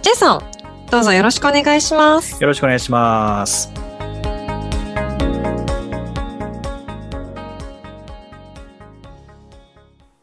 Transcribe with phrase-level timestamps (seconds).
[0.00, 0.42] J さん、
[0.90, 2.40] どうぞよろしくお願いします。
[2.40, 3.72] よろしくお願いします。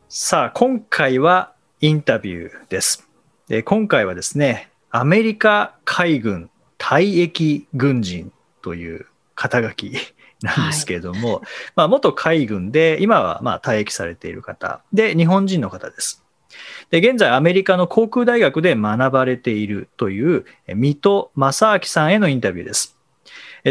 [0.08, 3.08] さあ今回はインタビューです。
[3.48, 8.32] で今回はですねアメリカ海軍退役軍人
[8.62, 9.94] という肩書き
[10.42, 11.42] なんですけれども、
[11.76, 16.22] まあ、元海軍で今はまあ退役されている方で日本人の方です。
[16.24, 16.25] で
[17.00, 22.98] 現在アメリカの航空大学で学ばれているというえ水戸正明さんへのインタビューです。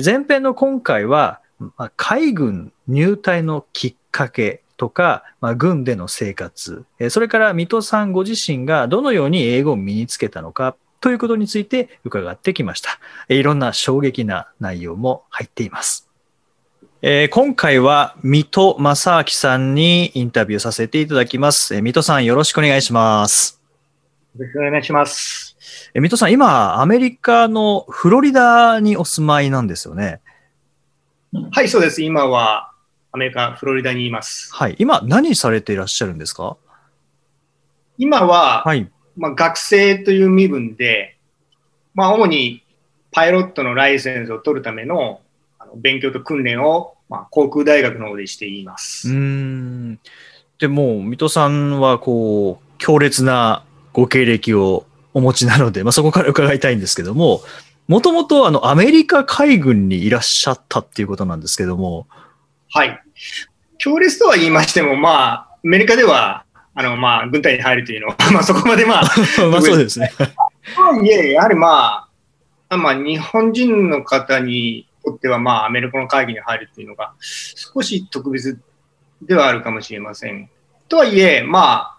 [0.05, 1.41] 前編の今回は、
[1.97, 12.99] 海軍入隊のきっかけとか、まあ、軍での生活、それから水戸さんご自身がどのように英語を身につけたのかということについて伺ってきました。
[13.29, 16.09] いろんな衝撃な内容も入っています。
[17.07, 21.75] えー今回は水戸正明さんにインタビューさせていただきます。
[21.75, 23.61] えー水戸さんよろしくお願いします。
[24.39, 25.55] よろしくお願いします。
[25.93, 30.23] え水戸さん、今、アメリカのフロリダにお住まいなんですよね。
[31.51, 32.01] はい、そうです。
[32.01, 32.73] 今は
[33.13, 34.49] アメリカ、フロリダにいます。
[34.55, 34.77] はい。
[34.79, 36.57] 今、何されていらっしゃるんですか？
[37.99, 38.91] 今は、はい。
[39.19, 41.19] まあ、学生という身分で、
[41.93, 42.65] まあ、主に
[43.11, 45.21] パイロットのライセンスを取るための
[45.77, 49.13] 勉強と訓練を、まあ、航空大学の方でしています。
[49.13, 49.99] ん。
[50.59, 57.43] でも、水戸さんは、こう、強烈なご経歴をお持ちなので、まあ、そこから伺いたいんですけども、
[57.87, 62.07] もともと、あの、アメリカ海軍にいらっしゃったっていうことなんですけども、
[62.73, 63.01] はい。
[63.79, 69.03] 強烈とは言いましても、まあ、アメリカでは、あの、まあ、軍隊に入るというのは、 まあ、そこまでまあ、
[69.51, 70.11] まあそうですね。
[70.75, 72.09] とはいえ、やはりま
[72.69, 78.61] あ、まあ、日本人の方にとっては、まあ、アメリカの会議に入るっていうのが、少し特別
[79.23, 80.49] ではあるかもしれません。
[80.89, 81.99] とはいえ、ま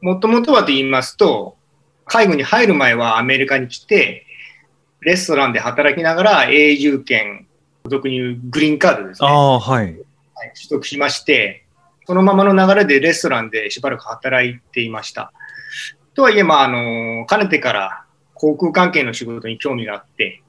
[0.00, 1.56] もともとはと言いますと、
[2.06, 4.26] 海軍に入る前はアメリカに来て、
[5.00, 7.46] レストランで働きながら永住権、
[7.86, 9.28] 俗に言うグリーンカードですね。
[9.28, 9.84] ああ、はい。
[9.84, 9.96] はい
[10.54, 11.64] 取得しまして、
[12.06, 15.32] そのままの流れでレストランでしばらく働いていました。
[16.14, 20.42] とはいえ、まあ、あの、かねてから航空関係の仕事に興味があって、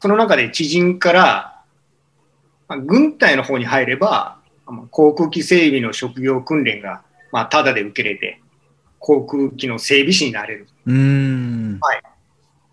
[0.00, 1.62] その中で知人から、
[2.68, 7.02] まあ軍隊の方に入れば、まあ航空機整備の職業訓練が、
[7.32, 8.40] まあ、ただで受けれて、
[8.98, 11.80] 航空機の整備士になれるうーん。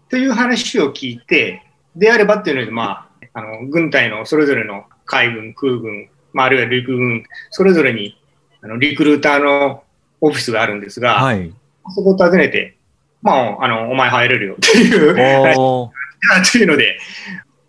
[0.09, 1.63] という話を聞いて、
[1.95, 8.17] であればっていうので、まあ、あの、軍隊のそれぞれの海軍、空軍、まあ、あるいは陸軍、それぞれに、
[8.61, 9.83] あの、リクルーターの
[10.21, 11.53] オフィスがあるんですが、はい。
[11.94, 12.77] そこを訪ねて、
[13.21, 15.91] まあ、あの、お前入れるよっていう、おー
[16.51, 17.00] というので、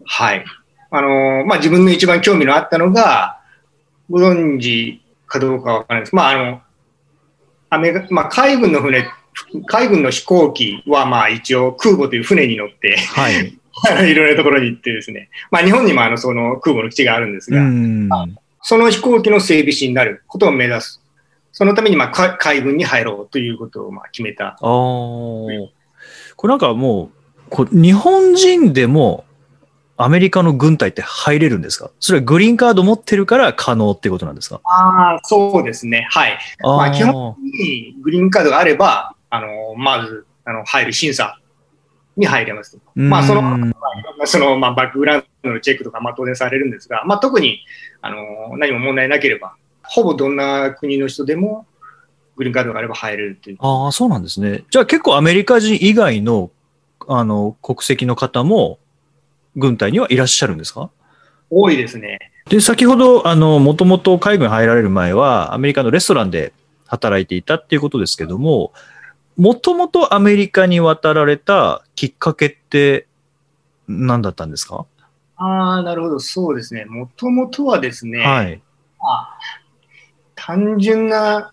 [0.04, 0.44] はい。
[0.90, 3.40] あの、まあ、自分の一番興味のあったのが、
[4.10, 6.14] ご存知かどうかわからないです。
[6.14, 6.62] まあ、あの、
[7.70, 9.06] アメリカ、まあ、海軍の船、
[9.66, 13.58] 海軍の飛行機は、まあ、一応空母という船に乗って、はい。
[14.10, 18.08] いろいろなところに行ってですね、まあ、日本にもあのその空母の基地があるんですうが、ん。
[18.62, 21.00] その飛行機の整備士になることを目指す。
[21.52, 24.46] そのためにまあか海軍に入ろうということをまあ決めた。
[24.48, 24.58] ああ。
[24.60, 25.70] こ
[26.42, 27.17] れなんかもう、
[27.50, 29.24] こう日本人でも
[29.96, 31.90] アメリカの軍隊って入れるんですか？
[31.98, 34.60] それはグリーンカード持ってるから可能ってことなんですか？
[34.64, 36.06] ああ、そうですね。
[36.10, 36.38] はい。
[36.62, 41.40] あまあ、基ー本的にグリーンカードがあれば、あの、まず、あの、入る審査
[42.16, 42.78] に入れます。
[42.94, 43.72] まあ、その、ま
[44.22, 47.60] あその、まあ、バックグラウンドのチェックとか、まあ、当然されるんですが、まあ、特に、
[48.00, 51.66] あの、何も問題なければ、ほぼどんな国の人でも、
[52.36, 53.56] グリーンカードがあれば入れるという。
[53.58, 54.64] ああ、そうなんですね。
[54.70, 56.50] じゃあ結構アメリカ人以外の、
[57.08, 58.78] あの、国籍の方も
[59.56, 60.90] 軍隊にはいらっしゃるんですか？
[61.50, 62.18] 多いですね。
[62.48, 66.52] で、先ほど、あの、もともと海軍に入られる前は、アメリカのレストランで
[66.86, 68.72] 働いていたっていうことですけども、
[69.36, 73.06] もともとアメリカに渡られたきっかけって
[73.86, 74.86] 何だったんですか？
[75.36, 76.84] ああ、なるほど、そうですね。
[76.84, 78.60] もともとはですね、はい。
[78.98, 79.38] まあ
[80.34, 81.52] 単純な、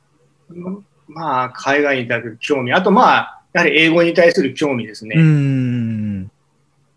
[1.08, 5.16] まあ、海外に対する興味、あとまあ、やはり英語に対する興味ですね。
[5.18, 6.32] うーん。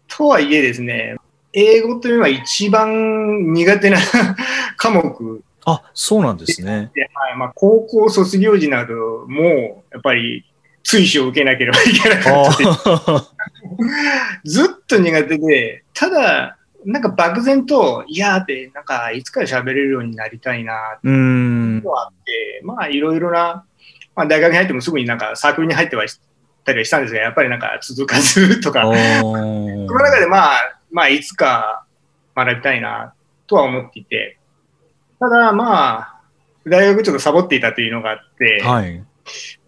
[0.08, 1.14] とはいえですね、
[1.52, 3.98] 英語というのは一番苦手な
[4.76, 6.90] 科目あ、そうなんですね。
[6.94, 8.94] で、はいまあ、高校卒業時など
[9.28, 10.44] も、やっぱり
[10.82, 12.68] 追試を受けなければいけなかったり
[14.44, 21.90] ずっと苦手で、ただ、なんか漠然と、いやーって、なんかいつか喋れるようになりたいなっていうの。
[21.92, 23.64] があって、まあいろいろな、
[24.16, 26.18] まあ大学に入ってもすぐになんかサークルに入ってはし
[26.64, 31.84] たりはしたんですが、やっぱりなんか続かずとか、おそーの中でまあ、まあいつか
[32.34, 33.14] 学びたいな
[33.46, 34.38] とは思っていて、
[35.18, 36.20] ただまあ、
[36.66, 38.96] 大学ちょっとサボっていたというのがあって、はい。
[38.96, 39.06] う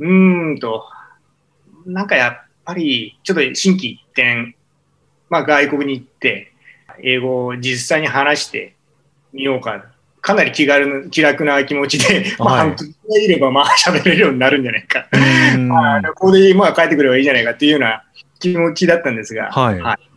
[0.01, 0.85] ーんと、
[1.87, 4.57] なんかやっぱり、ちょっと心機一転、
[5.29, 6.53] まあ外国に行って、
[7.03, 8.77] 英語を実際に話して
[9.33, 9.87] みようか。
[10.21, 15.07] かなり気軽な、気楽な気持ちで、 まあはい半年いいればまあ 喋れるようになるんじゃないか。
[15.59, 18.05] まあ旅行でまあ帰ってくればいいじゃないかっていうような
[18.39, 19.81] 気持ちだったんですが、はい。
[19.81, 20.11] はい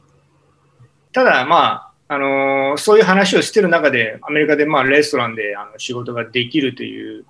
[1.13, 7.25] ただまあ、あのーそういう話をしてる中で、アメリカでまあレストランであの仕事ができるという、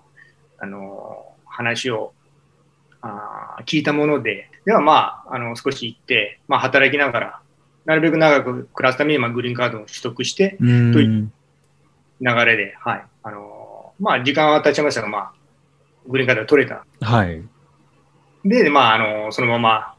[0.57, 2.13] あのー話を
[3.01, 7.39] あー聞いたもので、ではまあ、あの少し行って、まあ、働きながら、
[7.85, 11.31] なるべく長く暮らすためにまあグリーンカードを取得して、といん。
[12.21, 13.05] 流れで、はい。
[13.23, 15.31] あのーまあ、時間は経ちましたが、まあ、
[16.07, 16.85] グリーンカードが取れた。
[17.01, 17.41] はい。
[18.45, 19.95] で、まあ、あのーそのまま、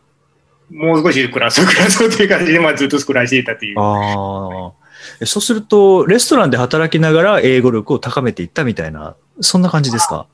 [0.70, 3.80] もう少し暮らそう、暮らそうという感じで、まあ、ずっと暮らしていたという。
[3.80, 4.72] ああ。
[5.20, 10.26] えそうすると、レストランで働きながら英語力を高めていったみたいな、そんな感じですか？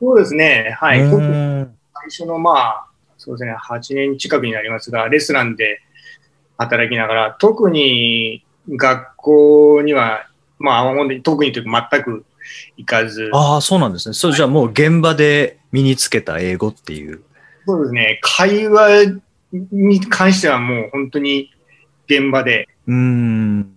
[0.00, 0.76] そうですね。
[0.78, 0.98] はい。
[0.98, 1.08] 最
[2.08, 2.86] 初のまあ、
[3.18, 5.80] そうですね、8年近くになりますが、レストランで
[6.58, 10.26] 働きながら、特に学校には、
[10.58, 12.24] まあ、本当に特にというか全く
[12.76, 14.14] 行かず、ああ、そうなんですね。
[14.14, 17.22] そう、じゃあもう現場で身につけた英語っていう。
[17.66, 19.20] そうですね、会話
[19.52, 21.50] に関してはもう本当に
[22.06, 23.72] 現場で、うーん。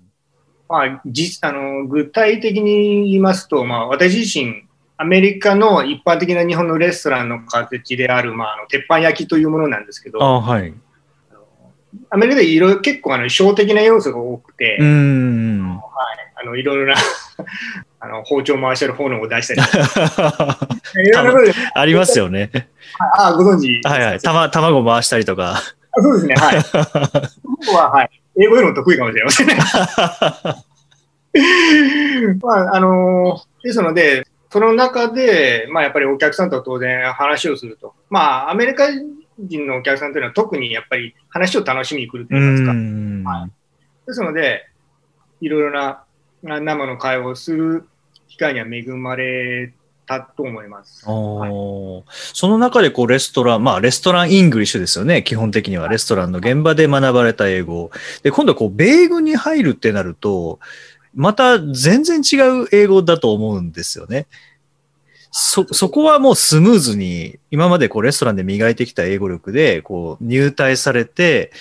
[0.69, 4.63] まあ、実あの具体的に言いますと、まあ、私自身、
[4.97, 10.73] アメリカの一般的な日本のレストランの形である、まあ、あの鉄板焼きというものなんですけど、ああ、はい。
[12.09, 15.79] アメリカでいろいろ結構あの、小的な要素が多くて、うーん。
[16.41, 16.95] あの、いろいろな
[17.99, 19.61] あの、包丁回したり、炎を出したり、
[21.75, 22.69] ありますよね。
[23.17, 23.81] ああ、ご存知。
[23.87, 24.19] はいはい。
[24.19, 25.61] たま、卵回したりとか。
[25.91, 26.55] あそうですね、はい。
[27.43, 28.09] 僕は、はい。
[28.39, 29.57] 英語よりも得意かもしれませんね。
[32.41, 37.93] まあ、あのーですので、その中で、まあ、やっぱりお客さんと当然話をすると。
[38.09, 38.85] まあ、アメリカ
[39.39, 42.71] 人のお客さんというのは特にやっぱり話を楽しみに来るとう言いますか。
[43.31, 43.49] は
[44.07, 44.67] ですので、
[45.41, 46.03] いろいろな
[46.45, 47.85] あ生の会話をする
[48.27, 49.73] 機会には恵まれ
[50.05, 51.01] たと思います。
[51.03, 52.03] そ
[52.47, 55.23] の中でこうレストラン、まあレストラン English ですよね。
[55.23, 57.91] 基本的にはレストランの現場で学ばれた英語。
[58.23, 60.59] で、今度はこう米軍に入るってなると、
[61.13, 64.27] また全然違う英語だと思うんですよね。
[65.31, 71.51] そ、そこはもうスムーズに、今までこうレストランで磨いてきた英語力で、こう入隊されて、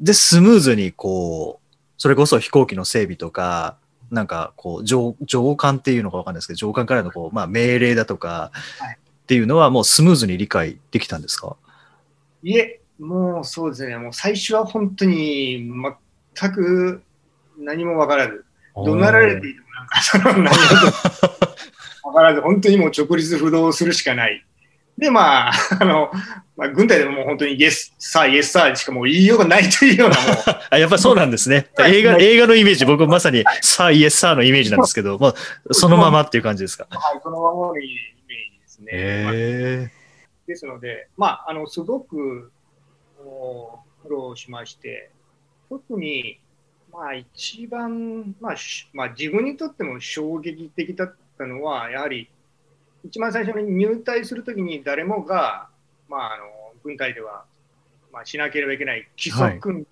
[0.00, 3.76] で、スムーズにこう、それこそ飛行機の整備とか、
[4.10, 11.56] なんかこう上、上官っていうのかわかんないですけど、上官からのこう、まあ命令だとかはい、っていうのはもうスムーズに理解できたんですか？
[12.42, 15.70] いえ、もうそうですね、もう最初は本当に
[16.38, 17.02] 全く
[17.58, 20.54] 何も分からず、怒鳴られていてもなんかその何
[22.12, 24.44] からず、本当にもう直立不動するしかない。
[24.96, 26.10] で、まあ、 あの、
[26.56, 30.34] まあ、軍隊でももう本当にイエス、さあ、イエス、さあしかもう言いようがないというようなもう、
[30.70, 31.68] あ、やっぱりそうなんですね。
[31.76, 35.34] はい映画、映画のイメージ、僕まさに、さあ、イエス、さあのイメージなんですけど、まあ、
[35.70, 36.86] そのままっていう感じですか？
[36.90, 37.80] はい、そのままのイ
[38.28, 38.88] メージですね。
[38.92, 39.90] へ
[40.48, 42.50] ですので、まあ、あの、すごく、
[44.02, 45.10] 苦労しまして、
[45.68, 46.40] 特に、
[46.92, 52.30] まあ、一番、まあ、しまあ、自分にとっても衝撃的だったのは、やはり、
[53.04, 55.68] 一番最初に入隊するときに誰もが、
[56.08, 56.44] まあ、あの、
[56.82, 57.44] 軍隊では、
[58.12, 59.86] まあ、しなければいけない基礎訓練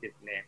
[0.00, 0.46] ですね。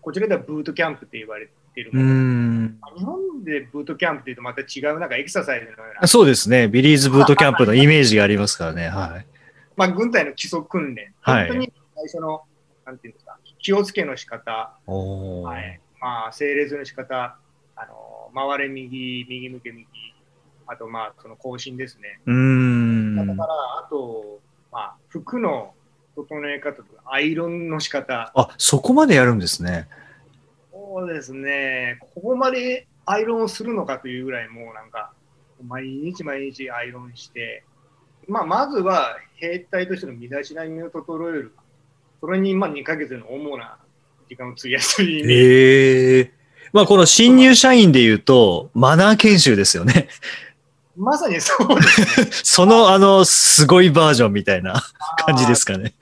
[0.00, 2.06] こちらではブートキャンプって言われているもの。
[2.06, 2.78] ん。
[2.96, 6.68] 日本でブートキャンプっていうとまた違うなんかエクササイズのような、そうですね。
[6.68, 8.88] ビリーズブートキャンプのイメージがありますからね。
[8.88, 9.26] はい。
[9.76, 12.42] まあ、軍隊の基礎訓練、はい本当に最初の、
[12.84, 17.38] なんていうんですか、気をつけの仕方、はいまあ、整列の仕方、
[17.76, 19.86] あの回れ右、右向け右、
[20.66, 22.20] あと、まあ、その行進ですね。
[22.26, 23.16] うーん。
[23.16, 24.40] だから、あと、
[24.72, 25.74] まあ、服の
[26.16, 29.88] 整え方とか、アイロンの仕方、あ、そこまでやるんですね。
[30.72, 35.12] そうですね、ここまでアイロンをするのかというぐらい、もうなんか、
[35.66, 37.64] 毎日毎日アイロンして、
[38.26, 41.54] まあ、まずは兵隊としての身だしなみを整える、
[42.20, 43.78] それにまあ2ヶ月の主な
[44.28, 45.34] 時間を費やすというイメージ。
[45.34, 46.43] へえ。
[46.74, 50.08] まあ、この新入社員で言うと、マナー研修ですよね。
[50.96, 52.28] まさにそうですね。
[52.42, 54.82] その、あの、すごいバージョンみたいな
[55.24, 55.94] 感じですかね。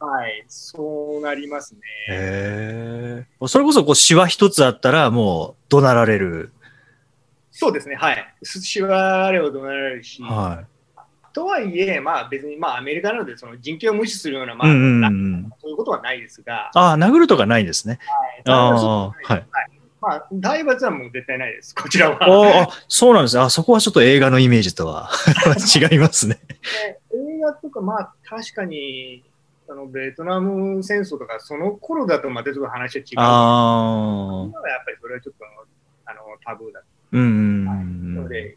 [0.00, 0.44] はい。
[0.48, 1.80] そうなりますね。
[2.08, 3.46] へえ。
[3.46, 6.50] それこそ、こう、シワ一つあったら、もう、怒鳴られる。
[7.52, 7.94] そうですね。
[7.94, 8.26] はい。
[8.42, 10.64] しわれを怒鳴られるし、は
[11.32, 14.56] とはいえ、まあ別に、まあアメリカなので、その人権を無視するような、い。
[14.56, 15.52] まあ、うんうんうな、ん。
[15.60, 18.00] そういうことはないですが、ああ、殴るとかないんですね。
[18.46, 19.46] ああ、ははい。
[20.06, 22.22] まあ、体罰はもう絶対ないです、こちらは。
[22.22, 23.42] ああ、そうなんですね。
[23.42, 25.10] あ、そこはちょっと映画のイメージとは
[25.74, 26.38] 違いますね。
[27.12, 29.24] 映画とか、まあ確かに、
[29.68, 33.18] あのベトナム戦争とか、その頃だとまたちょっと話は違う。
[33.18, 33.22] あ
[34.44, 35.44] あ、今はやっぱりそれはちょっと
[36.04, 38.14] あのタブーだうんうんうん。
[38.14, 38.56] ので、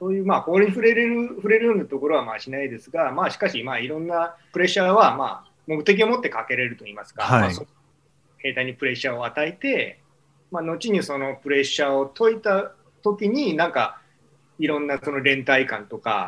[0.00, 7.64] そういうまあ法に触れれる触れるようなところはまあしないですが、まあしかし、まあいろんなプレッシャーはまあ目的を持ってかけれると言いますか、はいまあそ
[8.38, 10.03] 兵隊にプレッシャーを与えて、
[10.50, 12.72] まあ、後にそのプレッシャーを解いた
[13.02, 14.00] 時に、なんか
[14.58, 16.26] いろんなその連帯感とか。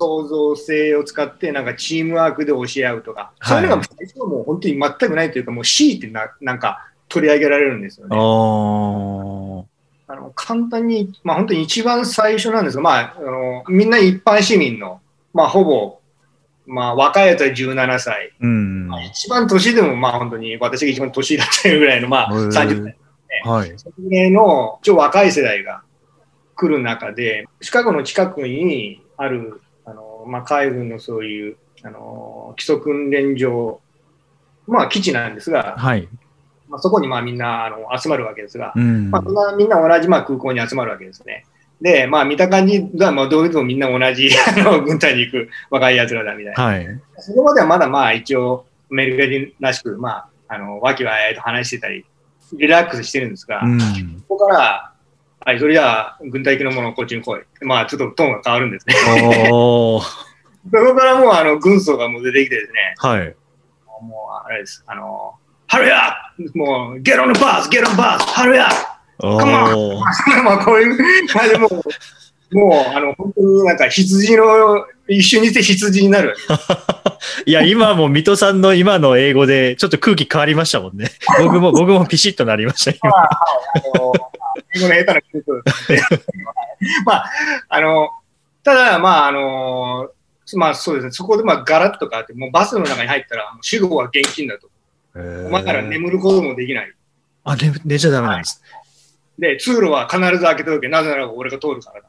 [0.00, 8.16] 創造性を使ってなんかチームワークで教え合うとか、はいそういうのが最初はもう本当に全くないというか、もう C ってななんか取り上げられるんですよあね。
[8.16, 9.78] あ。
[10.10, 15.00] あの簡単に、まあ、本当に一番最初なんですが、まあ、あのみんな一般市民の、
[15.34, 15.97] まあ、ほぼ、
[16.68, 18.88] まあ、若いやつは17歳、うん。
[18.88, 22.96] まあ、一番年でも、まあ、本当に私が一番年だったぐらいの、まあ、へー30代
[23.44, 23.72] はい。
[23.76, 25.82] それの超若い世代が
[26.54, 33.80] 来る中で、シカゴの近くにある、あのまあ、海軍のそういうあの基礎訓練場、
[34.66, 36.08] まあ、基地なんですが、はい。
[36.68, 39.10] まあ、そこにまあみんなあの集まるわけですが、うん。
[39.10, 41.46] まあ、みんなみんな同じまあ空港に集まるわけですね。
[41.80, 46.64] で、まあ、見た感じが、まあ、どういうともみんな同じ あの軍隊に行く若い奴らだみたいな。
[46.64, 47.00] はい。
[47.18, 52.04] そこまではまだまあ一応、アメリカ人らしく、まあ、あの、和気わいと話してたり、
[52.54, 53.78] リラックスしてるんですが、うん。
[54.28, 54.92] ここから、
[55.44, 57.40] はい、それじゃあ、軍隊機のものこっちに来い。
[57.62, 58.94] まあ、ちょっとトーンが変わるんですね。
[59.50, 60.02] おー。
[60.70, 63.34] そこからもう、あの、軍曹がもう出てきてですね、はい。
[64.02, 65.34] もう、あれです、あの、
[65.68, 66.58] Hurry up!
[66.58, 67.68] もう、Get on the bus!
[67.68, 68.18] Get on the bus!
[68.34, 68.74] Hurry up!
[68.74, 68.97] お Come ー。
[70.44, 70.98] まあ、こういう、
[71.34, 71.68] まあでも、
[72.52, 76.36] もう、あの、本当になんか羊の、一瞬にして羊になる。
[77.46, 81.10] いや、今も水戸さんの今の英語でちょっと空気変わりましたもんね。
[81.40, 83.16] 僕も、僕もピシッとなりました、今。
[83.16, 83.28] あ
[83.96, 84.12] の、
[84.74, 85.20] 英語の下手な
[87.04, 87.30] まあ、
[87.68, 88.10] あの、
[88.62, 90.10] ただ、まあ、あの、
[90.54, 94.68] まあそうですね、そこでまあガラッと変わって、もうバスの中に入ったら、主語は現金だと。
[95.14, 96.92] お前ら眠ることもできない。
[97.44, 98.62] あ、寝、寝ちゃダメなんです。
[99.38, 100.88] で、通路は必ず開けておけ。
[100.88, 102.08] なぜなら俺が通るからだ。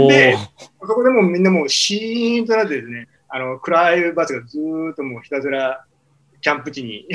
[0.00, 0.38] おでー。
[0.86, 5.84] そこでもうみんなもうシーンとなってですね、あの、暗いバスがずーっともうひたすら
[6.40, 7.08] キャンプ地に、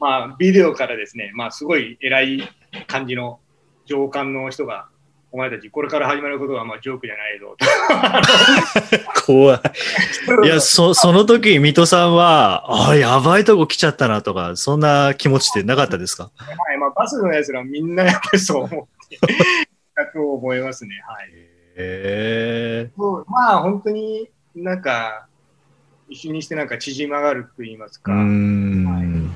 [0.00, 2.48] まあ、ビデオからですね、まあ、すごい偉い
[2.86, 3.40] 感じの
[3.86, 4.88] 上官の人が、
[5.32, 7.56] お前たち、これから始まることはまあジョークじゃないぞ
[9.16, 9.22] と。
[9.26, 9.60] 怖い。
[10.44, 16.30] いや、そ、その時、水戸さんは、あ、やばいとこ来ちゃったなとか、そんな気持ちってなかったですか？
[16.36, 19.18] はいまあ、バスのやつらみんなやっぱりそう思って、
[19.94, 21.00] だと思いますね。
[21.06, 21.30] はい。
[21.76, 25.26] へそうまあ、本当になんか、
[26.08, 28.00] 一緒にしてなんか縮まがると言いますー。
[28.00, 28.12] うか。
[28.12, 29.32] ーん。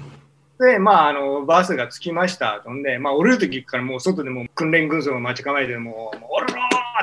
[0.58, 2.60] で、まあ、あの、バスが着きました。
[2.64, 6.46] とんで、まあ、降りるときからもう外でも訓練軍曹が待ち構えて、もう、もうおら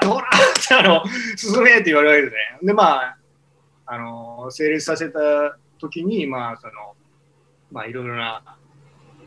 [0.01, 1.03] ーおらーって、あの、
[1.35, 2.67] 進めって言われるわけですね。
[2.67, 3.17] で、まあ、
[3.85, 5.19] あの、成立させた
[5.79, 6.73] ときに、まあ、その、
[7.71, 8.41] まあ、いろいろな、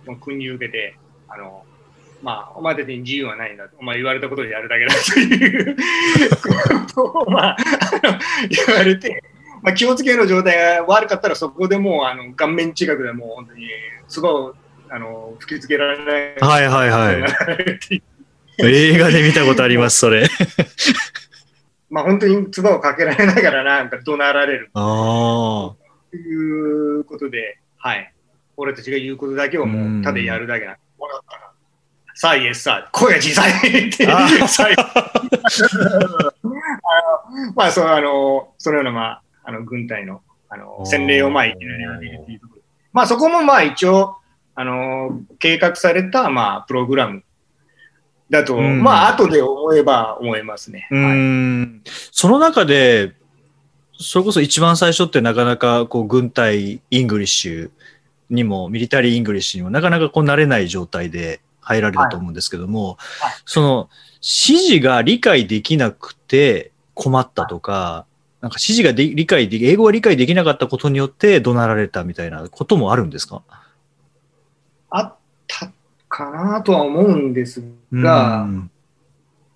[0.07, 0.97] もう訓に受けて、
[1.29, 1.65] あの、
[2.23, 3.77] まあ、お前たちに自由はないんだと。
[3.79, 5.77] お前言われたことでやるだけだという
[6.87, 7.57] ことを、まあ、あ
[8.49, 9.23] 言われて、
[9.63, 13.67] まあ、気をつけの状態が悪かったら、そこでもう、あの、顔面近くでもう本当に、
[14.09, 14.53] すごい、
[14.91, 16.49] あの、吹きつけられない。
[16.49, 17.21] はいはいはい。
[17.95, 18.03] い。
[18.59, 20.29] 映画で見たことあります、それ。
[21.91, 25.75] まあ、本当に唾をかけられながら、なんか怒鳴られるああ。
[26.11, 28.13] ということで、はい。
[28.57, 30.73] 俺たちが言うことだけをもう、ただやるだけな。
[30.99, 31.45] わかったな
[32.17, 34.07] さあ、イエスさあ、声が小さいって
[37.57, 41.57] まあ、その、あの、そのような、まあ、あの、軍隊の、あの、洗礼をまあ、い
[42.95, 44.17] まあ、そこもまあ、一応、
[44.55, 47.25] あの、計画された、まあ、プログラム
[48.31, 50.87] だと、うんまあ、後で思えば思いますね。
[50.91, 51.83] はいん。
[51.85, 53.13] その中で、
[53.99, 57.71] それこそ一番最初ってなかなかこう軍隊 English
[58.31, 68.07] にも military English にもなかなかこう慣れない状態で入られたと思うんですけども、はいその指示が理解できなくて困ったとか、
[68.45, 73.41] なんか指示がで理解でき、英語が理解できなかったことによって怒鳴られたみたいなこともあるんですか？
[74.91, 75.73] あった
[76.11, 78.71] かなとは思うんですが、うん。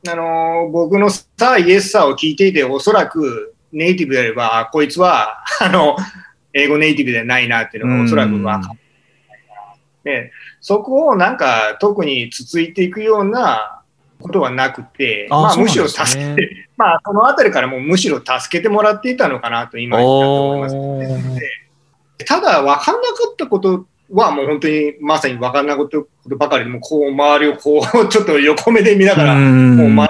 [0.08, 5.94] あの、僕のさあ、イエスさを聞いていて、おそらくネイティブであれば、あこいつは、 あの、
[6.54, 8.80] 英語ネイティブではないなっていうのがおそらく分かる。
[10.04, 13.77] で、そこをなんか特につついていくような
[14.20, 20.74] ことはなくて、あまあむしろ助けて、 まあそのあたりからもうむしろ助けてもらっていたのかなと今思います。
[20.74, 21.38] おー
[22.26, 30.08] ただ分かんなかったことはもう本当にまさに分かんなかったことばかりでもこう周りをこうちょっと横目で見ながら、うんもう周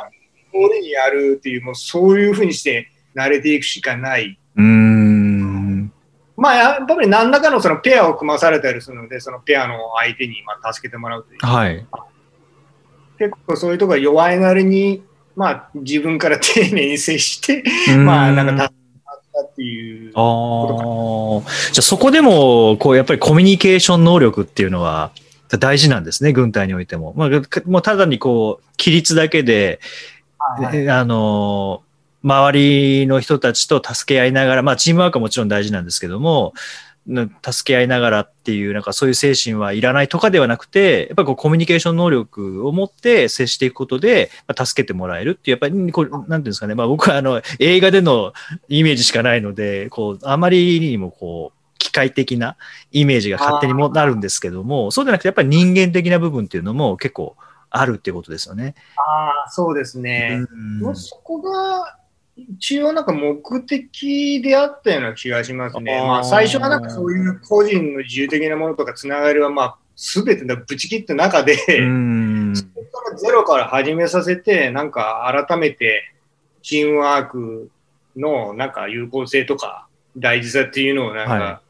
[0.74, 4.38] りにやるっていう、もうそういうふうにして慣れていくしかない。
[4.56, 5.92] うん。
[6.36, 11.38] まあやっぱり何らかのそのペアを組まされたりするので、そのペアの相手にまあ助けてもらうという。
[11.46, 11.86] はい。
[13.18, 15.02] 結構そういうところが弱いなりに、
[15.36, 17.62] まあ自分から丁寧に接して、
[17.96, 20.12] まあなんか助けたっていう。
[20.14, 21.72] ああ。
[21.72, 25.12] じゃあそこでも、こう、やっぱりコミュニケーション能力っていうのは
[25.58, 27.14] 大事なんですね、軍隊においても。
[27.16, 29.80] まあ、かもうただにこう、規律だけで、
[30.38, 31.82] はいえあの、
[32.22, 48.32] 周りの人たちと助け合いながら、まあ、チームワークはもちろん大事なんですけども、な助け合いながらっていう、なんかそういう精神はいらないとかではなくて、やっぱりこうコミュニケーション能力を持って接していくことで、まあ、助けてもらえるっていう、やっぱりこう、なんていうんですかね、まあ僕はあの、映画での
[48.68, 52.56] イメージしかないので、こう、あまりにもこう、機械的な
[52.92, 57.36] イメージが勝手にもなるんですけども、そうじゃなくてやっぱり人間的な部分っていうのも結構
[57.70, 58.74] あるっていうことですよね。
[58.96, 60.44] ああ、そうですね。
[60.82, 61.97] うんそこが
[62.50, 65.98] 一応なんか目的であったような気がしますね。
[65.98, 66.06] あー。
[66.06, 72.54] まあ最初はなんかそういう個人の自由的なものとかつながりはまあ全てのぶち切った中で、うん。
[72.54, 76.14] そこからゼロから始めさせて、なんか改めて
[76.62, 77.70] チームワーク
[78.16, 81.62] のなんか有効性とか大事さっていうのをなんか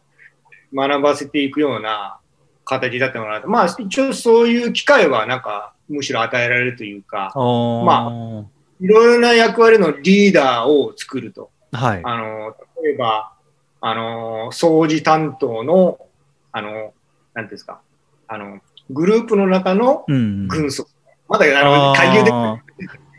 [0.74, 2.18] 学ばせていくような
[2.64, 3.48] 形だったのかなと。
[3.48, 8.46] まあ一応そういう機会はなんかむしろ与えられるというか、ま
[8.80, 11.50] いろいろな役割のリーダーを作ると。
[11.72, 12.00] あ、はい。
[12.04, 13.32] あの、例えば、
[13.80, 15.98] あの、掃除担当の、
[16.52, 16.92] あの、
[17.34, 17.80] なんですか、
[18.26, 20.86] あの、グループの中のうん軍曹。
[21.28, 22.32] まだ、あの、階級で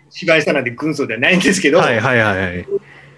[0.10, 2.66] 芝居したなんて軍曹ではないんですけど、はいはいはいはい。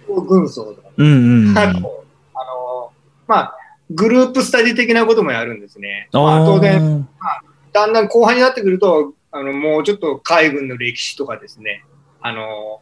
[0.08, 0.90] 軍曹とか。
[0.98, 1.58] うんうん。
[1.58, 2.92] あと、あの、
[3.28, 3.56] まあ、
[3.90, 6.10] グループスタディ的なこともやるんですね。
[6.12, 7.08] まあ、当然、
[7.74, 11.84] だんだん後半になってくると、あの、もうちょっと海軍の歴史とかですね、
[12.22, 12.82] あの、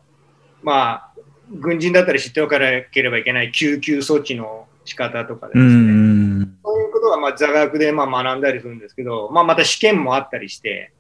[0.62, 1.12] まあ、
[1.52, 6.58] 軍人だったら知っておかなければいけない救急措置の仕方とかですうね、ん。
[6.64, 10.92] そういうことがまあ座学でまあ学んだりするんですけど、まあ、また試験もあったりして、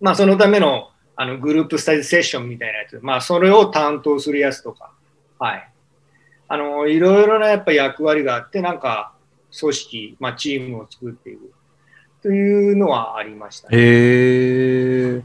[0.00, 0.90] まあ、そのための
[1.20, 4.92] あのグループスタディセッションみたいなやつ、まあ、それを担当するやつとか、
[5.40, 5.68] はい。
[6.46, 9.12] あの、いろいろなやっぱ役割があって、なんか、
[9.58, 11.52] 組織、まあ、チームを作っていく
[12.22, 13.76] というのはありましたね。
[13.76, 15.22] へえ。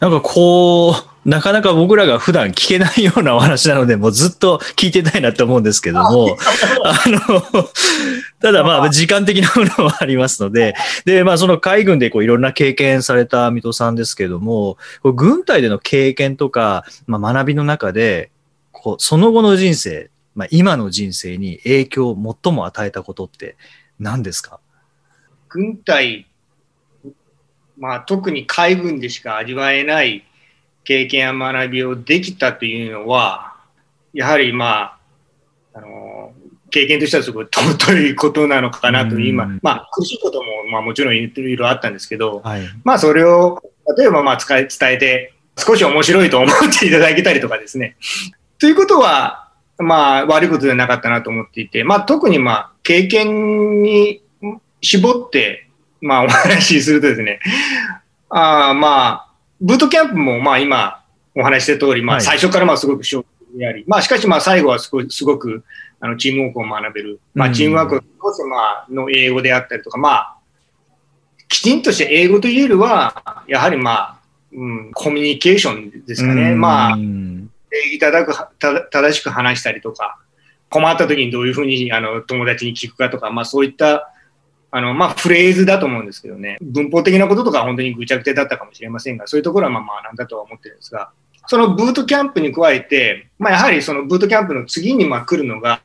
[0.00, 0.94] なんかこう、
[1.26, 6.38] なかなか僕らが普段聞けないようなお話なので、もうずっと聞いてたいなと思うんですけども、
[6.86, 7.68] あの、
[8.40, 18.30] ただまあ 時間的なものはありますので、で、まあその海軍でこういろんな経験された水戸さんですけども、軍隊での経験とか、まあ学びの中で、
[18.70, 23.56] こう、その後の人生、まあ今の人生に影響を最も与えたことって
[23.98, 24.60] 何ですか？
[25.48, 26.28] 軍隊、
[27.78, 30.24] まあ、特に海軍でしか味わえない
[30.86, 33.56] 経験や学びをできたというのは、
[34.14, 34.98] やはりま
[35.74, 36.32] あ、あの
[36.70, 42.62] 経験としてはすごい尊いことなのかなと、うん今、まあ、苦しいことも、まあ、もちろんいろいろあったんですけど、はい。
[42.84, 43.60] まあ、それを、
[43.96, 47.96] 例えば、まあ、伝えて、少し面白いと思っていただけたりとかですね。
[48.58, 54.22] ということは、まあ、悪いことではなかったなと思っていて、まあ、特に、まあ、経験に
[54.80, 55.68] 絞って、
[56.00, 57.40] まあ、お話しするとですね、
[58.28, 59.26] あーまあ、
[59.60, 61.02] ブートキャンプも、まあ、今、
[61.34, 65.64] お話しした通り、まあ、はい最初から、まあ、すごく勝負であり、まあ、しかし、まあ、最後はすごい、すごく、
[66.00, 67.20] あの、チームワークを学べる。
[67.34, 70.36] まあ、うんチームワークを通して、まあ、の英語であったりとか、まあ、
[71.48, 74.16] きちんとして英語というよりは、やはりまあ、
[74.52, 76.54] うん、コミュニケーションですかね。
[76.54, 80.18] まあ、うん礼儀正くた正しく話したりとか、
[80.70, 84.10] 困った時にどういうふうにあの友達に聞くかとか、まあそういった
[84.76, 91.12] あの、まあ、フレーズだと思うんですけどね、文法的なこととか本当にぐちゃぐちゃだったかもしれませんが、そういうところはまあまあなんだとは思ってるんですが、
[91.46, 95.80] そのブートキャンプに加えて、まあ、やはりそのブートキャンプの次にま来るのが、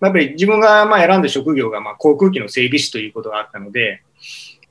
[0.00, 4.02] やっぱり自分がま選んだ職業がま航空機の整備士ということがあったので、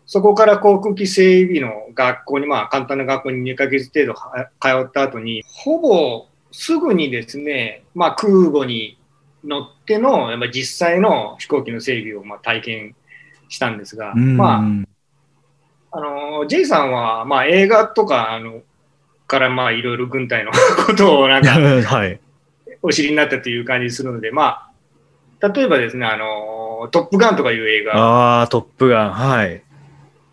[0.05, 8.99] そこから航空機整備の学校に、まあ簡単な学校に2ヶ月程度通った後に、ほぼすぐにですね、まあ空母に
[9.45, 12.95] 乗っての、やっぱ実際の飛行機の整備をまあ体験
[13.49, 14.87] したんですが、うんまあ
[15.91, 18.61] あの、J さんは、まあ映画とか、あの、
[19.25, 20.51] からまあいろいろ軍隊の
[20.85, 22.19] ことをなんか はい。
[22.81, 24.69] お知りになったという感じするので、ま
[25.41, 29.11] あ、例えばですね、あの、トップガンとかいう映画、ああ、トップガン。
[29.11, 29.61] はい。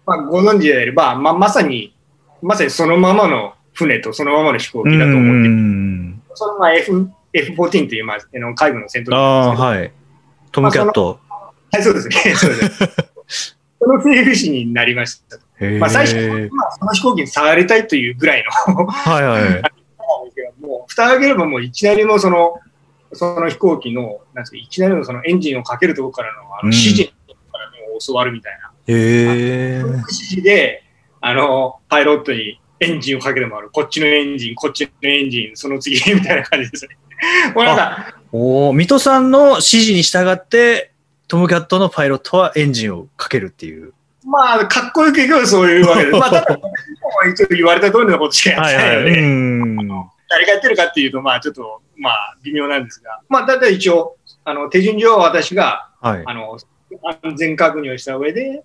[0.07, 1.95] まあ、ご存知であれば、まあ、まさに、
[2.43, 6.23] まさにそのままの船とそのままの飛行機だと思って、うん。
[6.35, 9.93] そのまあ F F14 という、まあ、あの海軍の戦闘機ああ、はい。
[10.53, 11.19] トムキャット。
[11.75, 12.15] はい、そうですね。
[12.37, 12.57] そうで
[13.29, 13.57] す。
[13.81, 15.39] その整備士になりました。
[15.79, 19.63] まあ、最初、まあ、その飛行機に触りたいというぐらいのはいはい。
[20.61, 22.61] もう、蓋を開ければもういきなりのその、
[23.13, 27.13] その飛行機の、なんですか、いきなりのそのエンジンをかけるところからのあうんの指示か
[27.59, 28.71] らもう教わるみたいな。
[28.87, 29.83] へえ。
[29.85, 30.83] 指示で、
[31.21, 33.71] あの、パイロットにエンジンをかけてもらう。
[33.71, 36.97] こっちのエンジン、こっちのエンジン、その次みたいな感じですね。
[37.55, 40.94] もうなんか、おお、水戸さんの指示に従って、
[41.35, 43.93] トムキャットのパイロットはエンジンをかけるっていう。
[44.25, 46.17] まあ、かっこよくいけばそういうわけです。
[46.17, 46.61] まあ、ただ、
[47.29, 49.77] 一応言われた通りのことしかやってないので、うん。
[50.29, 56.23] 誰がやってるかっていうと、まあ、ちょっと、まあ、微妙なんですが、まあ、だいたい一応、あの、手順上は私が、はい。
[56.25, 56.57] あの、
[57.03, 58.63] 安全確認をした上で、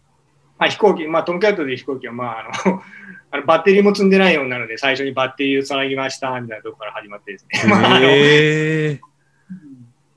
[0.59, 2.83] まあ、飛行機、まあ、トムキャットで飛行機は、まあ、あの、
[3.31, 7.63] あのバッテリーも積んでないようなので、最初にバッテリーをつなぎました、みたいなところから始まってですね。
[7.67, 9.08] まあ、あの。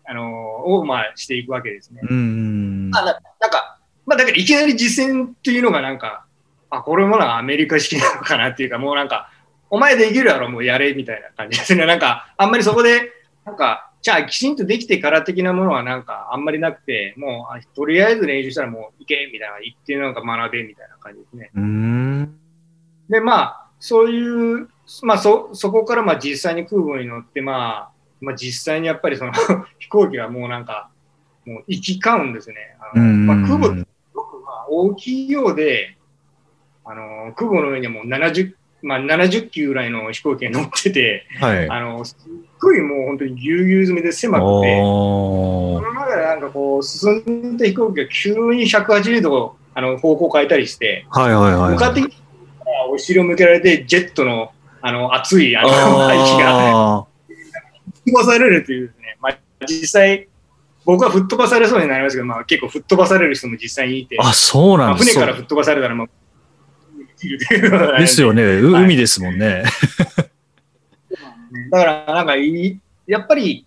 [0.05, 2.01] あのを、まあ、していくわけですね。
[2.03, 2.91] うん。
[2.91, 6.25] まあ、ななんか、まあ、だからいきなり実践っていうのがなんか、
[6.71, 9.31] あ、これもなんかアメリカ式なのかなっていうか、もうなんか、
[9.71, 11.87] お前できるやろ、もうやれ、みたいな感じですね。
[11.87, 13.13] なんか、あんまりそこで、
[13.45, 21.51] なんか、じゃあきちんとできてから的なものはなんかあんまりなくて、もう、あとりあえず練習したらもう行け、みたいな、行ってなんか学べ、みたいな感じですね。
[21.55, 22.39] うん。
[23.09, 24.69] で、まあ、そういう、
[25.03, 27.92] まあ、そ、そこからまあ実際に空母に乗って、まあ、
[28.23, 29.33] まあ実際にやっぱりその
[29.79, 30.89] 飛行機がもうなんか、
[31.45, 32.57] もう行き交うんですね。
[32.81, 33.27] あのうん。
[33.27, 35.97] まあ、空母すごくまあ大きいようで、
[36.85, 41.69] あの空母の上にはもう70、まあ、70機ぐらいの飛行機が乗ってて、はい。
[41.69, 51.73] あのすっごいもう本当にぎゅうぎゅう詰めで狭くて、その中でなんかこう進んで飛行機が急に180度あの方向変えたりして、はいはいはい。
[51.73, 52.15] 向かってきた
[52.71, 55.69] らお尻を向けられて、ジェットのあの熱いあの
[56.07, 57.07] 排気が
[58.13, 60.29] 飛ばされるというね、まあ、実際、
[60.85, 66.09] 僕は吹っ飛ばされそうになりますけど、まあ、結構吹っ飛ばされる人も実際にいて、ーあ、そうまあ、なんです船から吹っ飛ばされたら、まあ、
[67.99, 68.43] ですよね。
[68.43, 69.63] うはい海ですもんね。
[71.71, 73.65] だから、なんかいい、やっぱり、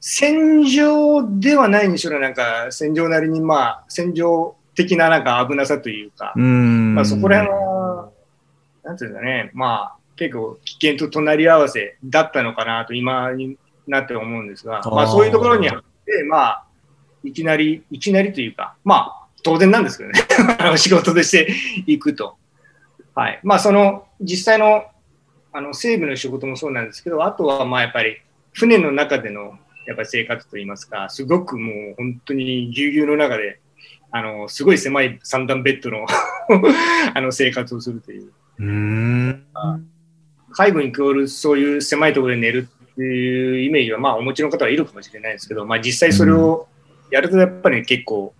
[0.00, 6.94] 戦場ではないにしろ、なんか、戦場なりに、まあ、戦場的ななんか危なさというか、うん。
[6.94, 8.10] まあ、そこら辺は、
[8.84, 13.56] なんていうんですかね、まあ、結構危険と隣り合わせだったのかなと、今に
[13.90, 16.64] なって思うんですが、まあ、そういうところにあって、まあ、
[17.24, 20.20] いきなり、いきなりというか、まあ、当然なんですけどね、
[20.76, 21.52] 仕事として
[21.86, 22.36] 行くと。
[23.14, 23.40] はい。
[23.42, 24.84] まあ、その、実際の、
[25.52, 28.18] あの、整備の仕事もそうなんですけど、あとは、まあ、やっぱり、
[28.52, 33.60] 船の中での、やっぱり生活といいますか、すごくもう、本当にぎゅうぎゅうの中で、
[34.10, 36.06] あの、すごい狭い三段ベッドの
[37.14, 38.32] あの、生活をするという。
[38.58, 39.44] うん。
[40.52, 42.68] 海軍イコールそういう狭いところで寝る
[42.98, 46.66] っていうイメージは、まあ、お持ちの方はいるかもしれないですけど、まあ、実際それを
[47.12, 48.34] やるとやっぱり結構、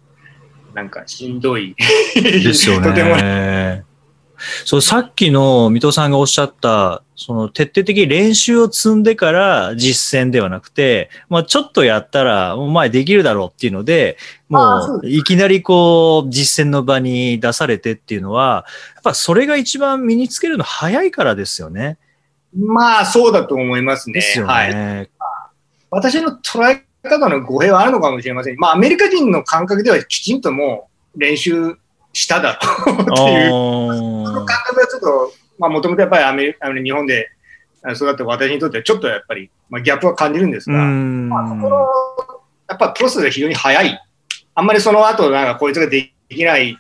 [0.75, 1.77] なんかしんどい。
[2.17, 3.85] ですよとてもね。
[4.65, 14.17] そう、さっきの水戸さんがおっしゃった、その徹底的に練習を積んでから実践ではなくて、まあちょっとやったら、お前できるだろうっていうので、
[14.49, 21.99] もういきなりこう実践の場に出されてっていうのは、やっぱそれが一番身につけるの早いからですよね。
[22.57, 24.15] まあ、そうだと思いますね。
[24.15, 24.53] ですよね。
[24.53, 24.67] は
[25.03, 25.11] い。
[25.91, 28.59] 私の捉え方の語弊はあるのかもしれません。
[28.59, 31.77] まあ、アメリカ人の感覚ではきちんともう練習
[32.13, 37.31] しただろうっていう、そのあ感覚はちょっと、まあ、もともとやっぱりアメリあの日本で
[37.83, 41.29] あ育って私にとってはちょっとやっぱり、まあ、ギャップは感じるんですが、ん。
[41.29, 41.87] まあ、そこの、
[42.69, 44.01] やっぱプロセスが非常に早い。
[44.55, 46.77] あんまりその後、なんかこいつができない、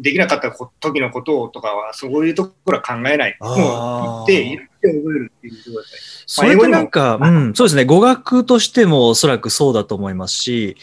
[0.00, 0.50] できなかった
[0.80, 3.36] 時のことをとかは、そういうところは考えない。
[3.40, 6.24] もう行って、行って覚えるっていうところですね。
[6.26, 7.84] それってなんか、うん、そうですね。
[7.84, 10.76] 語学としてもおそらくそうだと思いますし、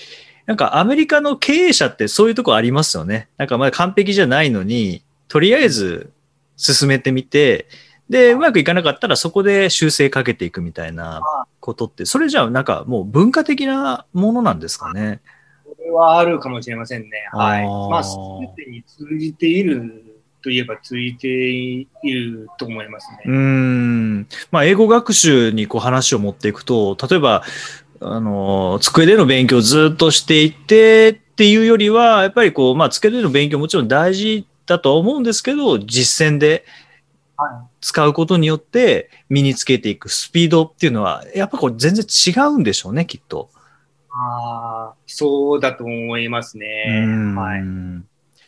[0.46, 3.30] なんかアメリカの経営者ってそういうとこありますよね。
[3.38, 6.12] なんかまだ完璧じゃないのに、とりあえず
[6.58, 7.68] 進めてみて、
[8.10, 11.22] で、うまくいかなかったらそこで修正かけていくみたいな
[11.60, 15.20] ことって、それじゃあなんかもう文化的なものなんですかね。
[15.22, 15.39] これ
[15.90, 17.10] はあるかもしれませんね。
[17.32, 17.66] はい。
[17.66, 18.18] まあ、す
[18.58, 20.04] べてに通じている
[20.44, 23.24] といえば通じていると思いますね。
[23.26, 24.28] うーん。
[24.52, 27.44] まあ、英語学習にこう話を持っていくと、例えば、
[28.02, 36.64] あの、机での勉強をずっとしていってっていうよりは、やっぱりこう、まあ、机での勉強もちろん大事っだと思うんですけど、実践で
[37.36, 43.50] は使うことによって身につけていくスピードっていうのは、やっぱこれ全然違うんでしょうね、きっと。
[44.12, 46.66] ああ、そうだと思いますね。
[47.36, 47.64] はい。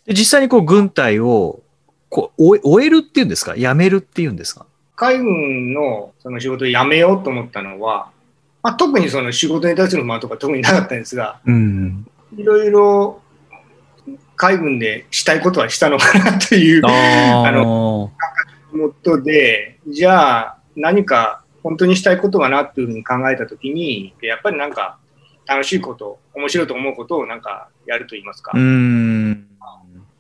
[0.06, 1.62] で実際にこう軍隊を
[2.10, 3.56] こう終え終えるっていうんですか？
[3.56, 4.66] 辞めるっていうんですか？
[4.96, 8.10] 海軍のその仕事を辞めようと思ったのは、
[8.64, 12.08] まあ、特にその仕事に対する不満とか特になかったんですが、うん。
[12.38, 13.22] いろいろ
[14.36, 18.12] 海軍でしたいことはしたのかなというあ あの、
[18.74, 24.98] もとで、じゃあ何か本当にしたいことはなっていうふうに考えたときに、やっぱりなんか
[25.46, 29.48] 楽しいこと、面白いと思うことをなんかやると言いますか、うん。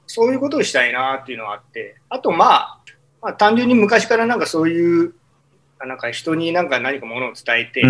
[0.08, 2.80] そういうことをしたいなっていうのがあって、あとまあ、
[3.22, 5.14] まあ、単純に昔からなんかそういう、
[5.80, 7.88] あなんか人になんか何かものを伝えて、あ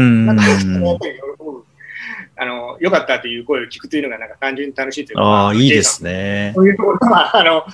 [2.45, 6.11] の、良かったという声を聞くというのがなんか単純に楽しいというか、ああ、いいですね。
[6.11, 6.51] ね。
[6.55, 7.65] そういうところが、 あの、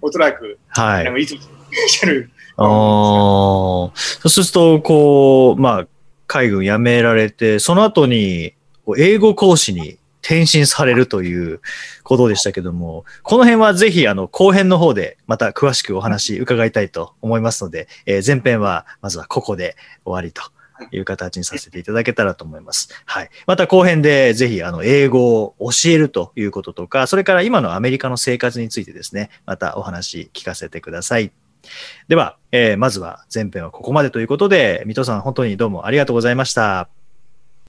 [0.00, 2.30] おそらく、はいいつもいらっしゃる。
[2.56, 3.92] ああ、そ
[4.24, 5.86] うすると、こう、まあ、
[6.26, 8.54] 海軍辞められて、その後に、
[8.96, 11.60] 英語講師に転身されるという
[12.04, 20.42] ことでしたけども、この辺はぜひ、あの、後編の方でまた詳しくお話伺いたいと思いますので、えー前編は、まずはここで終わりと
[20.92, 22.88] いう形にさせていただけたらと思います。
[23.04, 23.30] はい。
[23.46, 31.32] また後編でぜひ、あの、英語を教えるということとか、それから今のアメリカの生活についてですね、またお話聞かせてください。
[32.08, 36.80] では、えーまずは前編はここまでということで、水戸さん本当にどうもありがとうございました。
[36.80, 36.88] あ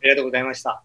[0.04, 0.84] りがとうございました。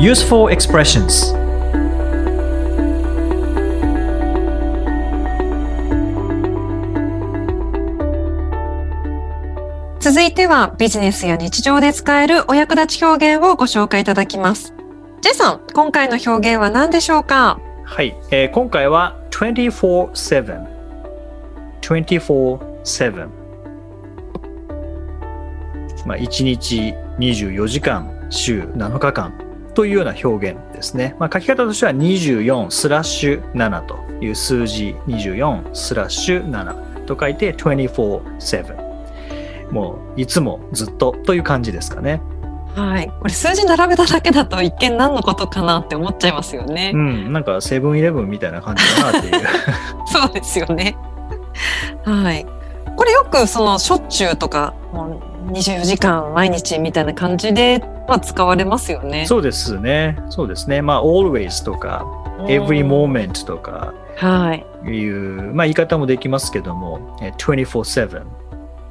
[0.00, 1.34] Useful expressions.
[10.00, 14.74] 続いてはビジネスや日常で使えるお役立ち表現をご紹介いただきます。
[15.20, 17.60] ジェイさん、今回の表現は何でしょうか？
[17.84, 20.66] はい、えー今回は24-7
[21.82, 23.28] 24-7
[26.06, 31.16] まあ1日24時間週7日間というような表現ですね。
[31.18, 38.90] まあ、書き方としては24スラッシュ7という数字24スラッシュ7と書いて24-7
[39.72, 42.20] もういつもずっとという感じですかね。
[42.74, 43.08] はい。
[43.20, 46.96] これ数字並べただけだと一見何のことかなって思っちゃいますよねう。
[46.96, 49.42] ん、なんかセブンイレブンみたいな感じだなっていう。
[50.06, 50.96] そうですよね。
[52.04, 52.46] はい。
[52.96, 54.74] これよくそのしょっちゅうとか、
[55.46, 59.26] 24時間毎日みたいな感じで、まあ、使われますよね。
[59.26, 60.18] そうですね。
[60.28, 60.82] そうですね。
[60.82, 62.06] まあ、always とか、
[62.46, 64.66] every moment とかはい。
[64.88, 68.24] いう、まあ、言い方もできますけども、え24-7っ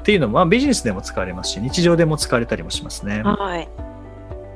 [0.04, 3.22] ていうのも、まあ、ビジネスでも使われますし、日常でも使われたりもしますね。
[3.24, 3.68] はい。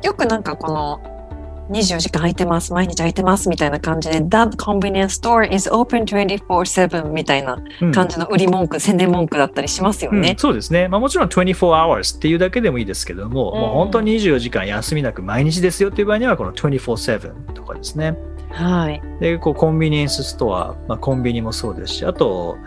[0.05, 1.22] よくなんかこの
[1.69, 10.35] 24時間空いてます、毎日空いてますみたいな感じで、That convenience store is open 24-7みたいなうん感じの売り文句、宣伝文句だったりしますようんね。
[10.37, 10.87] そうですね。
[10.87, 18.17] まあ、もちろん24 hours っていうだけでもいいですけども、うんもう本当に24時間休みなく毎日ですよっていう場合には、この24-7とかですね。
[18.49, 19.01] はい。
[19.19, 22.57] で、こう、コンビニエンスストア、まあ、コンビニもそうですし、あと、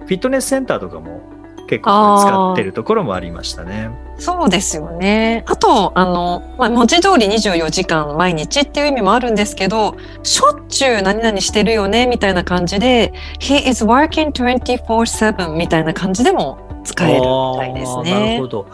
[0.00, 1.22] フィットネスセンターとかも
[1.66, 3.90] 結構使ってるところもありましたね。
[4.18, 5.44] そうですよね。
[5.46, 17.26] あと、あの、まあ、文字通り24時間毎日っていう意味もあるんですけど、しょっちゅう何々してるよねみたいな感じで、He is working 24-7みたいな感じでも使えるみ
[17.58, 18.46] たいですあーなるねほ。
[18.46, 18.66] ど。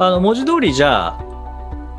[0.00, 1.18] あの文字通りじゃあ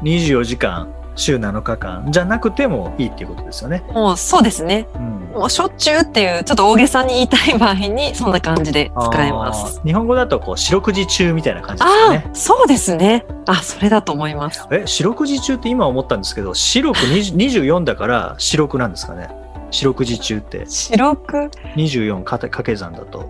[0.04, 3.84] 24時間週7日間じゃなくてもいいっていうことですよね。
[3.94, 4.88] もうそうですね。
[4.96, 9.80] うんもうしょっちゅうっていう、ちょっと大げさに言いたい場合に、そんな感じで使えます。
[9.86, 13.26] 日本語だとこう四六時中みたいな感じですねあ。、そうですね。
[13.46, 14.68] あ、それだと思います。
[14.72, 19.30] え四六時中って今思ったんですけど四六20 24 だから四六なんですかね。
[19.72, 23.30] 四六時中って白く24か掛け算だと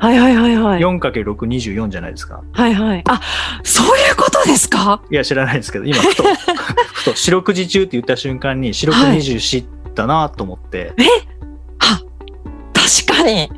[0.00, 0.80] はいはいはいはい。
[0.80, 2.42] 4×624 じゃないですか。
[2.52, 3.02] はいはい。
[3.06, 3.20] あ、
[3.62, 5.02] そういうことですか？
[5.10, 6.22] いや知らないですけど今ふと
[6.94, 10.92] ふと四六時中って言った瞬間に四六24だなと思って。
[11.80, 12.00] あ、
[12.72, 13.50] 確かに。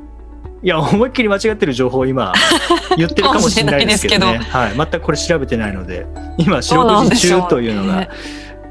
[0.64, 2.32] いや、思いっきり間違ってる情報を今
[2.96, 4.38] 言ってるかもしれないですけどね。
[4.50, 4.72] かはい。
[4.76, 6.06] 全くこれ調べてないので、
[6.38, 8.08] 今、四六時中というのが、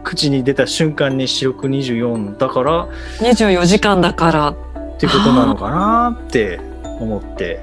[0.03, 2.87] 口に出た瞬間に四六二十四だから
[3.19, 4.47] 24時間だから。
[4.49, 4.55] っ
[4.97, 6.59] ていうことなのかなって
[7.03, 7.59] 思って、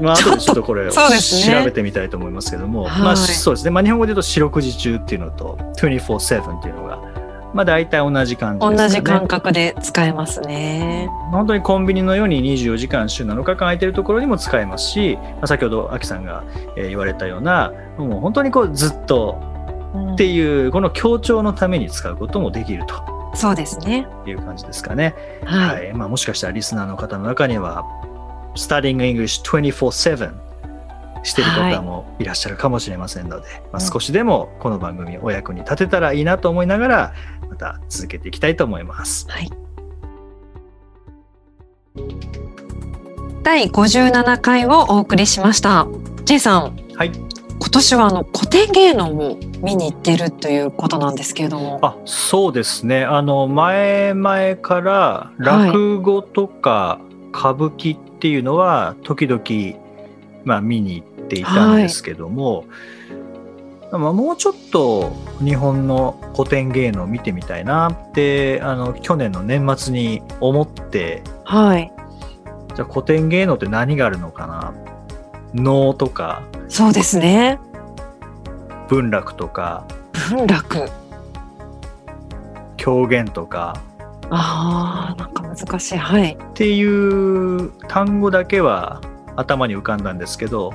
[0.00, 1.00] まあ、後でちょっとこれを調
[1.64, 3.70] べてみたいと思いますけども、はいまあ、そうですね。
[3.70, 7.16] まあ、日本語で言うと四六時中っていうのと、24-7っていうのが
[7.56, 8.88] まあ大体同じ感じね。
[8.90, 11.08] じ感覚で使えますね。
[11.30, 16.44] 本当にコンビニのように24時間週7日間空いてるところにも使えますし、まあ先ほどアキさんが
[16.76, 19.40] えー言われたようなもう本当にこうずっと
[19.94, 22.94] うんっていうこの強調のために使うこともできると
[23.34, 24.06] そうですね。
[24.26, 25.14] いう感じですかね。
[25.44, 25.76] はい。
[25.76, 27.84] はいまあ、もしかしたらリスナーの方の中には
[28.56, 30.46] Studying English 24-7
[31.22, 37.14] してる方もいらっしゃるかもしれませんので、まあ、少しでもこの番組お役に立てたらいいなと思いながら
[37.48, 39.26] また続けていきたいと思います。
[39.28, 39.50] はい。
[43.42, 45.86] 第57回をお送りしました。
[46.24, 51.78] J さん、はい、今年はあの古典芸能を見に行ってるということなんですけれども。
[51.82, 57.00] あそうですねあの前々から落語とか
[57.36, 59.42] 歌舞伎っていうのは時々、
[60.44, 62.64] まあ、見に行っていたんですけども、
[63.92, 65.12] まあ、もうちょっと
[65.44, 71.92] 日本の古典芸能を見てみたいなってあの去年の年末に思ってはい。
[72.74, 74.74] じゃあ古典芸能って何があるのかな？
[75.54, 77.58] 能とかそうですね。
[78.88, 79.86] 文楽とか
[80.30, 80.88] 文楽。
[82.76, 83.80] 狂言とか
[84.30, 85.96] ああ、なんか難しい。
[85.96, 86.32] はい。
[86.32, 89.00] っていう単語だけは
[89.36, 90.72] 頭に浮かんだんですけど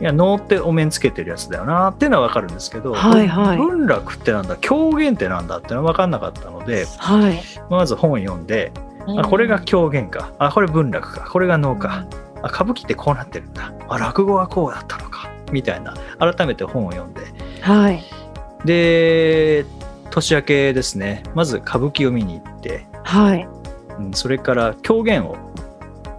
[0.00, 3.56] いや能ってお面つけてるやつだよなっていうのは分かるんですけど、はいはい。
[3.56, 4.56] 文楽ってなんだ？
[4.56, 7.40] 狂言ってなんだっていうのは分かんなかったのではい。
[7.70, 8.72] まず本を読んで
[9.18, 10.32] あこれが狂言か。
[10.38, 11.30] あこれ文楽か。
[11.30, 12.06] これが能か。
[12.42, 13.72] あ歌舞伎ってこうなってるんだ。
[13.88, 15.30] あ落語はこうだったのか。
[15.52, 15.94] みたいな。
[16.18, 17.20] 改めて本を読んで。
[17.60, 18.02] はい。
[18.64, 19.64] で
[20.14, 23.48] 年明けですねまず歌舞伎を見に行ってはい。
[23.98, 25.36] うんそれから狂言を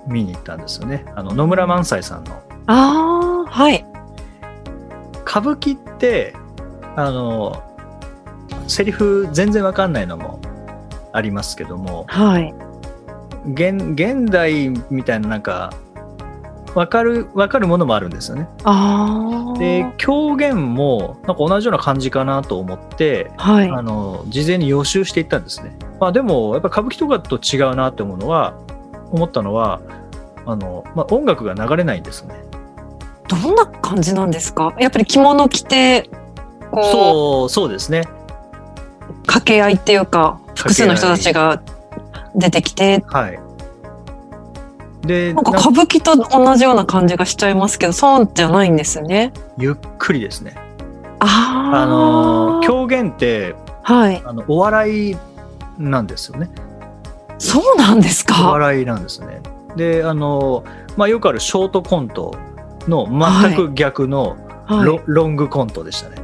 [0.08, 1.03] 見に行ったんですよね。
[1.15, 2.41] あの野村萬斎さんの。
[2.67, 3.86] ああ、はい。
[5.27, 6.34] 歌舞伎って、
[6.95, 7.63] あの、
[8.67, 10.39] セリフ全然わかんないのも
[11.12, 12.53] ありますけども、はい。
[13.51, 15.73] 現現代みたいななんか、
[16.75, 18.47] わかる、わかるものもあるんですよね。
[19.57, 23.69] で、狂言もなんか同じような感じかなと思って、はい。
[23.69, 25.75] あの事前に予習していったんですね。
[25.99, 28.53] まあ、でもやっぱ歌舞伎とかと違うなって思うのは
[29.11, 29.79] 思ったのは
[30.45, 32.35] あの、まあ、音楽が流れないんですね。
[33.27, 34.75] どんな感じなんですか？
[34.77, 36.09] やっぱり着物着て、
[36.71, 38.03] こう、そうそうですね。
[39.21, 41.61] 掛け合いっていうか、複数の人たちが
[42.35, 43.39] 出てきて、はい。
[45.05, 49.33] でなんかな歌舞伎と同じような感じがしちゃいますけど、そうじゃないんですね。
[49.57, 50.55] ゆっくりですね。
[51.19, 51.81] ああ。
[51.83, 54.21] あの狂言ってはい。
[54.25, 55.17] あのお笑い
[55.77, 56.49] なんですよね。
[57.37, 59.41] そうなんですおか笑いなんですね。
[59.75, 60.63] であの、
[60.97, 62.35] まあ、よくあるショートコント
[62.87, 64.37] の全く逆の
[64.69, 65.03] ロ,、はい。
[65.05, 66.17] ロングコントでしたね。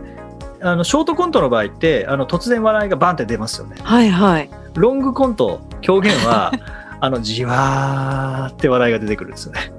[0.63, 3.77] あのショートコントの場合ってあの突然笑いがバンって出ますよね。
[3.83, 4.49] はいはい。
[4.75, 6.51] ロングコント狂言は
[7.01, 9.71] あのじわーって笑いが出てくるんですよね。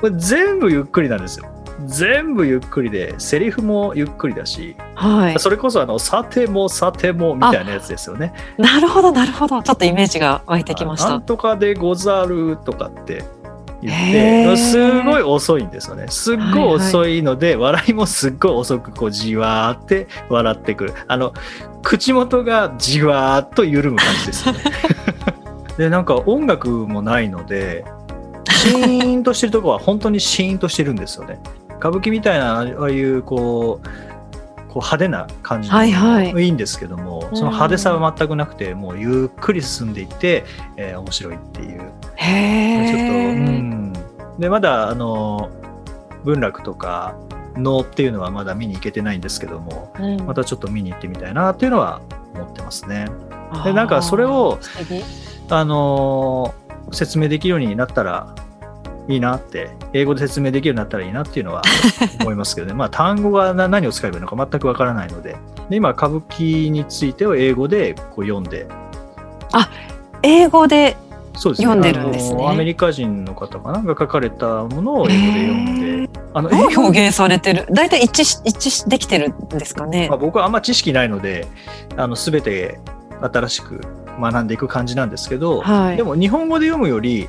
[0.00, 1.46] これ全部ゆっくりなんですよ。
[1.86, 5.38] 全部ゆっくりでセリフもゆっくりだしはい。
[5.38, 8.32] それこそあのさてもさてもみたいなやつですよね。
[8.56, 9.62] なるほど、なるほど。
[9.62, 11.22] ちょっとイメージが湧いてきましたなん。
[11.22, 13.24] とかでござるとかって
[13.82, 16.06] 言ってすごい遅いんですよね。
[16.08, 20.94] すっごい遅いので、笑いもすっごい遅くこうじわーって笑ってくる。
[21.08, 21.34] あの
[21.82, 24.60] 口元がじわーっと緩む感じですよね。
[25.76, 27.84] でなんか音楽もないので
[28.50, 31.40] シーンとしてるとこは本当にシーンとしてるんですよね。
[31.78, 33.88] 歌舞伎みたいなああいうこう
[34.68, 36.30] こう派手な感じもはいはい。
[36.30, 40.44] いいんですけども、その派手さは全くなくてもうゆっくり進んでいって、
[40.76, 41.78] えー面白いっていう。
[41.78, 43.12] ちょっと。
[43.12, 43.92] うん、
[44.38, 45.50] でまだあの
[46.24, 47.16] 文楽とか
[47.56, 50.24] 能っていうのはまだ見に行けてないんですけどもうん。
[50.24, 52.00] またちょっと見に行ってみたいなっていうのは
[52.34, 53.06] 思ってますね。
[53.64, 54.58] でなんかそれを
[55.50, 56.62] あのー
[56.94, 58.34] 説明できるようになったら
[59.08, 61.62] いいなって英語で説明できるようになったらいいなっていうのは
[62.20, 62.74] 思いますけどね。
[62.74, 65.36] まあ単語がな何を使えばいいのか全くわからないので。
[65.70, 68.66] で今歌舞伎についてを英語でこう読んで。
[70.22, 70.96] 英語で、
[71.34, 71.66] そうですね。
[71.66, 72.46] 読んでるんですね。
[72.46, 76.20] アメリカ人の方かなが書かれたものを英語で読んで。
[76.34, 77.66] あのどう表現されてる？
[77.72, 80.08] 大体一致し、一致しできてるんですかね？
[80.08, 81.46] まあ、僕はあんま知識ないので
[81.96, 82.78] あの全て
[83.20, 83.80] 新しく
[84.20, 87.28] 学んでいく感じなんですけど、はいでも日本語で読むより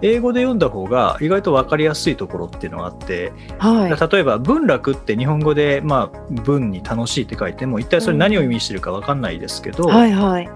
[0.00, 4.12] 英語で読んだ方が意外と分かりやすいところっていうのがあって、はい。
[4.12, 10.48] 例えば文楽って日本語で、まあ、文に楽しいって書いても一体それ何を意味してるか分かんないですけど、はいはい。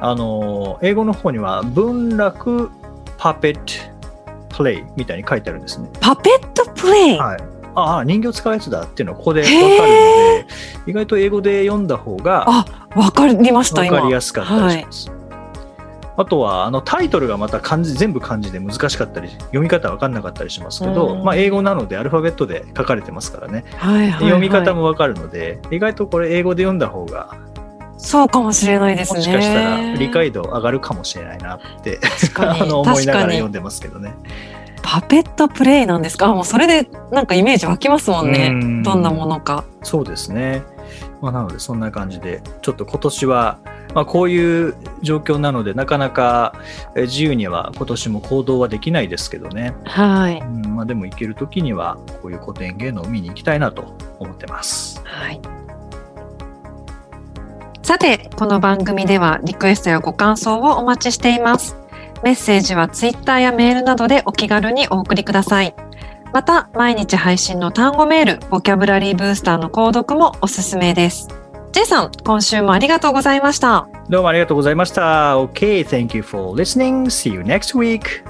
[0.00, 2.70] あの英語の方には文楽
[3.18, 3.54] パペッ
[4.48, 5.88] トプレイみたいに書いてあるんですね。
[6.00, 7.18] パペットプレイ。
[7.18, 7.38] はい、
[7.74, 10.46] ああ人形使うやつだっていうのがここで分かるので
[10.86, 12.66] 意外と英語で読んだ方があ、
[12.96, 13.86] わかりました。
[13.86, 15.20] かりやすかったりします。
[16.16, 27.34] あとはあのタイトルがまた漢字全部漢字で難しかったり読み方分かんなかったりしますけど、うんまあ、英語なのでアルファベットで書かれてますからね、はいはいはい読み方も分かるので意外とこれ英語で読んだ方が
[27.96, 29.18] そうかもしれないですね。
[29.18, 32.00] もしかしたら理解度上がるかもしれないなって
[32.36, 34.14] あの思いながら読んでますけどね。
[34.92, 36.26] パペットプレイなんですか？
[36.26, 38.48] あもうそれでなんかイメージ湧きますもんね。
[38.52, 39.64] うんどんなものか。
[39.84, 40.64] そうですね。
[41.20, 43.58] まあ、なのでそんな感じでちょっと今年は、
[43.94, 46.54] まあ、こういう状況なのでなかなか
[46.96, 50.40] え自由には今年も行動はできないですけどね、はい。
[50.40, 55.00] うんまあ、でも行ける時にはこういう古典芸能を見に行きたいなと思ってます。
[55.04, 55.40] はい。
[57.84, 61.76] さて、この番組ではリクエストやご感想をお待ちしています。
[62.22, 65.74] メッセージはツイッターやメールなどでお気軽にお送りください。
[66.32, 71.28] また、毎日配信の単語メール、ボキャブラリーブースターの購読もおすすめです。
[71.72, 73.88] J さん、今週もありがとうございました。
[74.08, 75.38] どうもありがとうございました。
[75.38, 77.04] OK, thank you for listening.
[77.06, 78.22] See you next week.